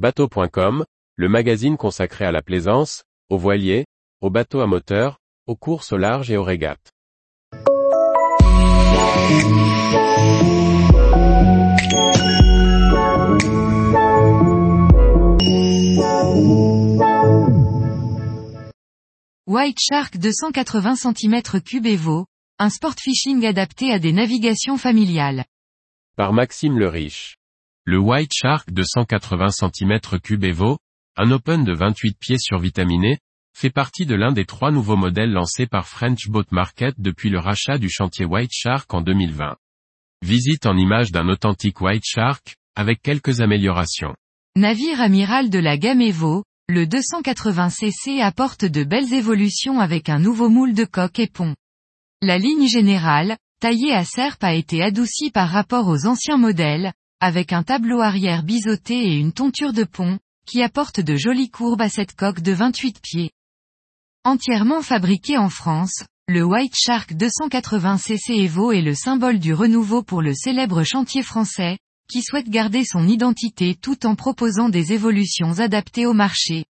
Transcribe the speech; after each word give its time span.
Bateau.com, 0.00 0.86
le 1.16 1.28
magazine 1.28 1.76
consacré 1.76 2.24
à 2.24 2.32
la 2.32 2.40
plaisance, 2.40 3.04
aux 3.28 3.36
voiliers, 3.36 3.84
aux 4.22 4.30
bateaux 4.30 4.60
à 4.60 4.66
moteur, 4.66 5.18
aux 5.46 5.56
courses 5.56 5.92
au 5.92 5.98
large 5.98 6.30
et 6.30 6.38
aux 6.38 6.42
régates. 6.42 6.90
White 19.46 19.78
Shark 19.86 20.16
280 20.16 20.94
cm3 20.94 21.86
Evo, 21.86 22.24
un 22.58 22.70
sport 22.70 22.94
fishing 22.98 23.44
adapté 23.44 23.92
à 23.92 23.98
des 23.98 24.14
navigations 24.14 24.78
familiales. 24.78 25.44
Par 26.16 26.32
Maxime 26.32 26.78
le 26.78 26.88
Riche. 26.88 27.39
Le 27.86 27.98
White 27.98 28.32
Shark 28.34 28.70
de 28.70 28.82
180 28.82 29.46
cm3 29.46 30.44
Evo, 30.44 30.78
un 31.16 31.30
open 31.30 31.64
de 31.64 31.72
28 31.72 32.18
pieds 32.18 32.38
survitaminé, 32.38 33.18
fait 33.56 33.70
partie 33.70 34.04
de 34.04 34.14
l'un 34.14 34.32
des 34.32 34.44
trois 34.44 34.70
nouveaux 34.70 34.96
modèles 34.96 35.32
lancés 35.32 35.66
par 35.66 35.88
French 35.88 36.28
Boat 36.28 36.44
Market 36.50 36.94
depuis 36.98 37.30
le 37.30 37.38
rachat 37.38 37.78
du 37.78 37.88
chantier 37.88 38.26
White 38.26 38.52
Shark 38.52 38.92
en 38.92 39.00
2020. 39.00 39.56
Visite 40.22 40.66
en 40.66 40.76
image 40.76 41.10
d'un 41.10 41.28
authentique 41.30 41.80
White 41.80 42.04
Shark, 42.04 42.54
avec 42.76 43.00
quelques 43.00 43.40
améliorations. 43.40 44.14
Navire 44.56 45.00
amiral 45.00 45.48
de 45.48 45.58
la 45.58 45.78
gamme 45.78 46.02
Evo, 46.02 46.44
le 46.68 46.84
280cc 46.84 48.20
apporte 48.20 48.66
de 48.66 48.84
belles 48.84 49.14
évolutions 49.14 49.80
avec 49.80 50.10
un 50.10 50.18
nouveau 50.18 50.50
moule 50.50 50.74
de 50.74 50.84
coque 50.84 51.18
et 51.18 51.28
pont. 51.28 51.56
La 52.20 52.36
ligne 52.36 52.68
générale, 52.68 53.38
taillée 53.58 53.94
à 53.94 54.04
serpe 54.04 54.44
a 54.44 54.52
été 54.52 54.82
adoucie 54.82 55.30
par 55.30 55.48
rapport 55.48 55.88
aux 55.88 56.06
anciens 56.06 56.36
modèles, 56.36 56.92
avec 57.20 57.52
un 57.52 57.62
tableau 57.62 58.00
arrière 58.00 58.42
biseauté 58.42 58.94
et 58.94 59.16
une 59.16 59.32
tonture 59.32 59.72
de 59.72 59.84
pont, 59.84 60.18
qui 60.46 60.62
apporte 60.62 61.00
de 61.00 61.16
jolies 61.16 61.50
courbes 61.50 61.82
à 61.82 61.88
cette 61.88 62.16
coque 62.16 62.40
de 62.40 62.52
28 62.52 63.00
pieds. 63.00 63.30
Entièrement 64.24 64.82
fabriqué 64.82 65.38
en 65.38 65.50
France, 65.50 66.04
le 66.28 66.42
White 66.44 66.76
Shark 66.76 67.12
280cc 67.12 68.32
Evo 68.42 68.72
est 68.72 68.82
le 68.82 68.94
symbole 68.94 69.38
du 69.38 69.52
renouveau 69.52 70.02
pour 70.02 70.22
le 70.22 70.34
célèbre 70.34 70.82
chantier 70.82 71.22
français, 71.22 71.78
qui 72.10 72.22
souhaite 72.22 72.48
garder 72.48 72.84
son 72.84 73.06
identité 73.06 73.74
tout 73.74 74.06
en 74.06 74.14
proposant 74.14 74.68
des 74.68 74.92
évolutions 74.92 75.58
adaptées 75.60 76.06
au 76.06 76.12
marché. 76.12 76.64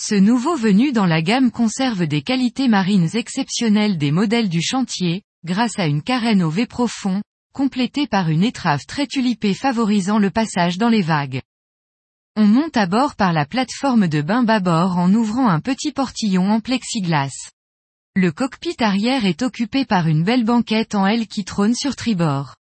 Ce 0.00 0.14
nouveau 0.14 0.54
venu 0.54 0.92
dans 0.92 1.06
la 1.06 1.22
gamme 1.22 1.50
conserve 1.50 2.06
des 2.06 2.22
qualités 2.22 2.68
marines 2.68 3.08
exceptionnelles 3.14 3.98
des 3.98 4.12
modèles 4.12 4.48
du 4.48 4.62
chantier, 4.62 5.22
grâce 5.44 5.78
à 5.78 5.86
une 5.86 6.02
carène 6.02 6.42
au 6.42 6.50
V 6.50 6.66
profond, 6.66 7.20
complété 7.52 8.06
par 8.06 8.28
une 8.28 8.44
étrave 8.44 8.86
très 8.86 9.06
tulipée 9.06 9.54
favorisant 9.54 10.18
le 10.18 10.30
passage 10.30 10.78
dans 10.78 10.88
les 10.88 11.02
vagues. 11.02 11.40
On 12.36 12.46
monte 12.46 12.76
à 12.76 12.86
bord 12.86 13.16
par 13.16 13.32
la 13.32 13.46
plateforme 13.46 14.06
de 14.06 14.22
bain 14.22 14.44
bâbord 14.44 14.96
en 14.98 15.12
ouvrant 15.12 15.48
un 15.48 15.60
petit 15.60 15.92
portillon 15.92 16.50
en 16.50 16.60
plexiglas. 16.60 17.50
Le 18.14 18.32
cockpit 18.32 18.76
arrière 18.80 19.24
est 19.24 19.42
occupé 19.42 19.84
par 19.84 20.08
une 20.08 20.24
belle 20.24 20.44
banquette 20.44 20.94
en 20.94 21.06
L 21.06 21.26
qui 21.26 21.44
trône 21.44 21.74
sur 21.74 21.96
tribord. 21.96 22.56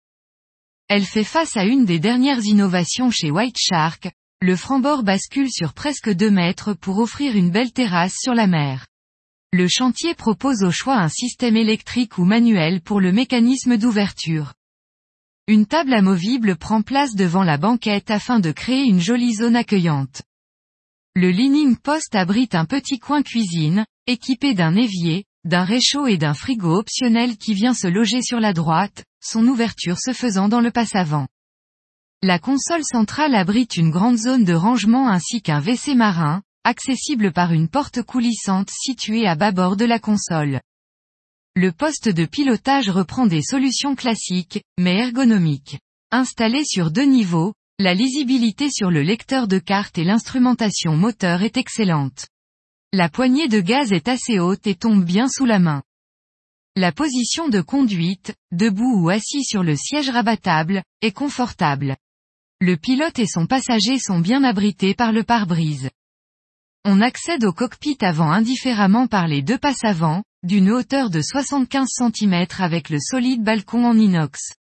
Elle 0.89 1.05
fait 1.05 1.25
face 1.25 1.57
à 1.57 1.65
une 1.65 1.85
des 1.85 1.99
dernières 1.99 2.45
innovations 2.45 3.11
chez 3.11 3.31
White 3.31 3.59
Shark, 3.59 4.11
le 4.41 4.55
franc-bord 4.55 5.03
bascule 5.03 5.51
sur 5.51 5.73
presque 5.73 6.11
2 6.11 6.31
mètres 6.31 6.75
pour 6.75 6.99
offrir 6.99 7.35
une 7.37 7.51
belle 7.51 7.73
terrasse 7.73 8.17
sur 8.19 8.35
la 8.35 8.47
mer. 8.47 8.87
Le 9.53 9.67
chantier 9.67 10.15
propose 10.15 10.63
au 10.63 10.71
choix 10.71 10.97
un 10.97 11.09
système 11.09 11.57
électrique 11.57 12.19
ou 12.19 12.25
manuel 12.25 12.83
pour 12.83 13.01
le 13.01 13.13
mécanisme 13.13 13.79
d'ouverture. 13.79 14.53
Une 15.49 15.67
table 15.67 15.95
amovible 15.95 16.57
prend 16.57 16.83
place 16.83 17.15
devant 17.15 17.45
la 17.45 17.57
banquette 17.57 18.11
afin 18.11 18.41
de 18.41 18.51
créer 18.51 18.83
une 18.83 18.99
jolie 18.99 19.33
zone 19.33 19.55
accueillante. 19.55 20.23
Le 21.15 21.31
Leaning 21.31 21.77
Post 21.77 22.17
abrite 22.17 22.57
un 22.57 22.65
petit 22.65 22.99
coin 22.99 23.23
cuisine, 23.23 23.87
équipé 24.09 24.55
d'un 24.55 24.75
évier, 24.75 25.25
d'un 25.45 25.63
réchaud 25.63 26.09
et 26.09 26.19
d'un 26.19 26.35
frigo 26.35 26.75
optionnel 26.75 27.37
qui 27.37 27.55
vient 27.55 27.75
se 27.75 27.87
loger 27.87 28.23
sur 28.23 28.41
la 28.41 28.53
droite, 28.53 29.05
son 29.23 29.47
ouverture 29.47 30.01
se 30.01 30.13
faisant 30.13 30.49
dans 30.49 30.61
le 30.61 30.73
passe-avant. 30.73 31.29
La 32.25 32.41
console 32.41 32.83
centrale 32.83 33.37
abrite 33.37 33.77
une 33.77 33.91
grande 33.91 34.19
zone 34.19 34.45
de 34.45 34.55
rangement 34.55 35.09
ainsi 35.09 35.43
qu'un 35.43 35.61
WC 35.61 35.95
marin, 35.95 36.43
accessible 36.65 37.33
par 37.33 37.53
une 37.53 37.69
porte 37.69 38.03
coulissante 38.03 38.71
située 38.71 39.29
à 39.29 39.37
bâbord 39.37 39.77
de 39.77 39.85
la 39.85 40.01
console. 40.01 40.61
Le 41.59 41.73
poste 41.73 42.11
de 42.11 42.27
pilotage 42.27 42.91
reprend 42.91 43.25
des 43.25 43.41
solutions 43.41 43.95
classiques, 43.95 44.63
mais 44.79 44.99
ergonomiques. 44.99 45.79
Installé 46.11 46.67
sur 46.67 46.91
deux 46.91 47.07
niveaux, 47.07 47.55
la 47.79 47.95
lisibilité 47.95 48.71
sur 48.71 48.91
le 48.91 49.01
lecteur 49.01 49.49
de 49.49 49.59
carte 49.59 49.97
et 49.97 50.05
l'instrumentation 50.05 50.95
moteur 50.97 51.43
est 51.43 51.57
excellente. 51.57 52.27
La 52.93 53.09
poignée 53.09 53.49
de 53.49 53.61
gaz 53.61 53.95
est 53.95 54.07
assez 54.07 54.39
haute 54.39 54.67
et 54.67 54.75
tombe 54.75 55.03
bien 55.03 55.29
sous 55.31 55.47
la 55.47 55.59
main. 55.59 55.83
La 56.77 56.93
position 56.93 57.49
de 57.49 57.63
conduite, 57.63 58.35
debout 58.53 59.01
ou 59.01 59.09
assis 59.09 59.43
sur 59.43 59.63
le 59.63 59.77
siège 59.77 60.11
rabattable, 60.11 60.83
est 61.01 61.13
confortable. 61.13 61.97
Le 62.61 62.77
pilote 62.77 63.19
et 63.19 63.27
son 63.27 63.47
passager 63.47 63.99
sont 63.99 64.19
bien 64.19 64.45
abrités 64.45 64.93
par 64.93 65.11
le 65.11 65.25
pare-brise. 65.25 65.89
On 66.85 67.01
accède 67.01 67.45
au 67.47 67.55
cockpit 67.55 67.97
avant 68.03 68.31
indifféremment 68.31 69.07
par 69.07 69.27
les 69.27 69.41
deux 69.41 69.59
passes 69.59 69.85
avant, 69.85 70.23
d'une 70.47 70.71
hauteur 70.71 71.11
de 71.11 71.21
75 71.21 71.89
cm 71.89 72.47
avec 72.59 72.89
le 72.89 72.99
solide 73.01 73.43
balcon 73.43 73.85
en 73.85 73.99
inox. 73.99 74.53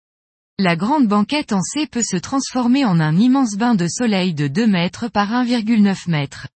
La 0.58 0.76
grande 0.76 1.08
banquette 1.08 1.54
en 1.54 1.62
C 1.62 1.86
peut 1.86 2.02
se 2.02 2.18
transformer 2.18 2.86
en 2.86 3.00
un 3.00 3.16
immense 3.16 3.56
bain 3.56 3.76
de 3.76 3.88
soleil 3.88 4.34
de 4.34 4.48
2 4.48 4.66
mètres 4.66 5.10
par 5.10 5.30
1,9 5.30 6.10
mètres. 6.10 6.48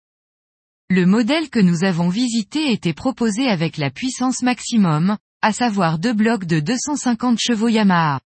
Le 0.88 1.04
modèle 1.04 1.50
que 1.50 1.58
nous 1.58 1.84
avons 1.84 2.08
visité 2.08 2.72
était 2.72 2.94
proposé 2.94 3.48
avec 3.48 3.76
la 3.76 3.90
puissance 3.90 4.40
maximum, 4.42 5.18
à 5.42 5.52
savoir 5.52 5.98
deux 5.98 6.14
blocs 6.14 6.46
de 6.46 6.60
250 6.60 7.38
chevaux 7.38 7.68
Yamaha. 7.68 8.20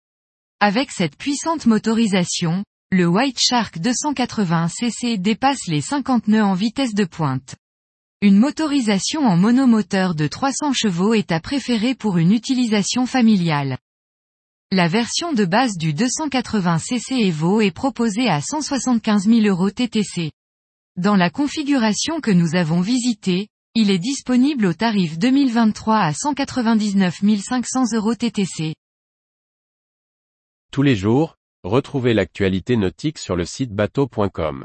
Avec 0.61 0.91
cette 0.91 1.17
puissante 1.17 1.65
motorisation, 1.65 2.63
le 2.93 3.07
White 3.07 3.39
Shark 3.41 3.79
280 3.79 4.69
cc 4.69 5.17
dépasse 5.17 5.67
les 5.69 5.81
50 5.81 6.29
nœuds 6.29 6.45
en 6.45 6.55
vitesse 6.55 6.93
de 6.93 7.05
pointe. 7.05 7.57
Une 8.23 8.37
motorisation 8.37 9.23
en 9.23 9.37
monomoteur 9.37 10.15
de 10.15 10.27
300 10.27 10.73
chevaux 10.73 11.15
est 11.15 11.33
à 11.33 11.41
préférer 11.41 11.95
pour 11.95 12.19
une 12.19 12.33
utilisation 12.33 13.07
familiale. 13.07 13.79
La 14.71 14.89
version 14.89 15.33
de 15.33 15.45
base 15.45 15.77
du 15.77 15.95
280 15.95 16.79
cc 16.79 17.15
Evo 17.27 17.61
est 17.61 17.71
proposée 17.71 18.29
à 18.29 18.41
175 18.41 19.27
000 19.27 19.41
euros 19.47 19.71
TTC. 19.71 20.33
Dans 20.97 21.17
la 21.17 21.31
configuration 21.31 22.21
que 22.21 22.31
nous 22.31 22.55
avons 22.55 22.81
visitée, 22.81 23.49
il 23.75 23.91
est 23.91 23.99
disponible 23.99 24.67
au 24.67 24.75
tarif 24.75 25.19
2023 25.19 25.99
à 25.99 26.13
199 26.13 27.21
500 27.43 27.85
euros 27.95 28.15
TTC. 28.15 28.75
Tous 30.71 30.83
les 30.83 30.95
jours, 30.95 31.37
Retrouvez 31.63 32.15
l'actualité 32.15 32.79
nautique 32.79 33.19
sur 33.19 33.37
le 33.37 33.45
site 33.45 33.75
bateau.com. 33.75 34.65